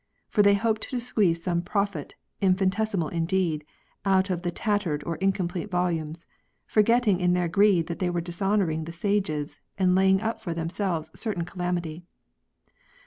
For 0.29 0.41
they 0.41 0.55
hoped 0.55 0.89
to 0.89 0.99
squeeze 0.99 1.43
some 1.43 1.61
profit, 1.61 2.15
infinitesimal 2.41 3.09
indeed, 3.09 3.63
out 4.03 4.31
of 4.31 4.41
tattered 4.55 5.03
or 5.03 5.17
incomplete 5.17 5.69
volumes; 5.69 6.25
forgetting 6.65 7.19
in 7.19 7.33
their 7.33 7.47
greed 7.47 7.85
that 7.85 7.99
they 7.99 8.09
were 8.09 8.19
dishonouring 8.19 8.85
the 8.85 8.91
sages, 8.93 9.59
and 9.77 9.93
laying 9.93 10.19
up 10.19 10.41
for 10.41 10.55
themselves 10.55 11.11
certain 11.13 11.45
calamity. 11.45 12.01